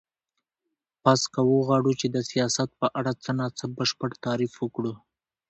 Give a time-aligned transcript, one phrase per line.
[1.03, 4.93] پس که وغواړو چی د سیاست په اړه څه نا څه بشپړ تعریف وکړو